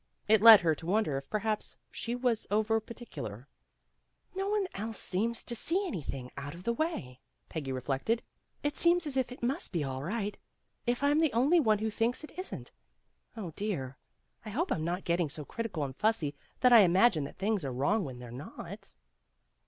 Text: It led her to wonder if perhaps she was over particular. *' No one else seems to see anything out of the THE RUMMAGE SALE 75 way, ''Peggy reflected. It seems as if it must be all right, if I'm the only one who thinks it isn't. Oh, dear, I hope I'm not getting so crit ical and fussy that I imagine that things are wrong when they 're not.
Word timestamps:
It 0.27 0.41
led 0.41 0.61
her 0.61 0.73
to 0.73 0.87
wonder 0.87 1.15
if 1.15 1.29
perhaps 1.29 1.77
she 1.91 2.15
was 2.15 2.47
over 2.49 2.79
particular. 2.79 3.47
*' 3.85 4.03
No 4.35 4.49
one 4.49 4.65
else 4.73 4.97
seems 4.97 5.43
to 5.43 5.53
see 5.53 5.85
anything 5.85 6.31
out 6.35 6.55
of 6.55 6.63
the 6.63 6.71
THE 6.73 6.77
RUMMAGE 6.83 6.93
SALE 6.93 7.03
75 7.13 7.17
way, 7.19 7.19
''Peggy 7.53 7.71
reflected. 7.71 8.23
It 8.63 8.75
seems 8.77 9.05
as 9.05 9.15
if 9.15 9.31
it 9.31 9.43
must 9.43 9.71
be 9.71 9.83
all 9.83 10.01
right, 10.01 10.39
if 10.87 11.03
I'm 11.03 11.19
the 11.19 11.31
only 11.33 11.59
one 11.59 11.77
who 11.77 11.91
thinks 11.91 12.23
it 12.23 12.31
isn't. 12.35 12.71
Oh, 13.37 13.51
dear, 13.55 13.99
I 14.43 14.49
hope 14.49 14.71
I'm 14.71 14.83
not 14.83 15.03
getting 15.05 15.29
so 15.29 15.45
crit 15.45 15.71
ical 15.71 15.85
and 15.85 15.95
fussy 15.95 16.33
that 16.61 16.73
I 16.73 16.79
imagine 16.79 17.23
that 17.25 17.37
things 17.37 17.63
are 17.63 17.71
wrong 17.71 18.03
when 18.03 18.17
they 18.17 18.25
're 18.25 18.31
not. 18.31 18.95